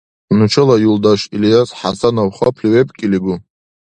Нушала 0.37 0.75
юлдаш 0.89 1.21
Ильяс 1.35 1.69
ХӀясанов 1.79 2.29
хапли 2.37 2.67
вебкӀилигу! 2.73 3.35